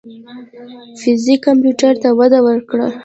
[1.01, 2.87] فزیک کمپیوټر ته وده ورکړه.